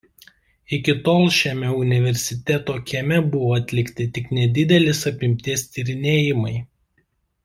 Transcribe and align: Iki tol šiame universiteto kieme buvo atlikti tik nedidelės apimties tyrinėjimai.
Iki 0.77 0.93
tol 1.07 1.27
šiame 1.39 1.67
universiteto 1.81 2.77
kieme 2.91 3.19
buvo 3.35 3.51
atlikti 3.59 4.07
tik 4.17 4.33
nedidelės 4.39 5.03
apimties 5.13 5.67
tyrinėjimai. 5.77 6.57